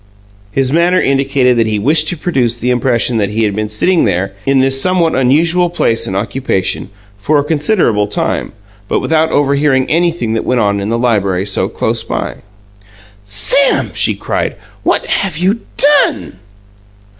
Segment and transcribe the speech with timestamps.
[0.51, 4.03] His manner indicated that he wished to produce the impression that he had been sitting
[4.03, 6.89] there, in this somewhat unusual place and occupation,
[7.19, 8.51] for a considerable time,
[8.87, 12.37] but without overhearing anything that went on in the library so close by.
[13.23, 16.37] "Sam," she cried, "what have you DONE?"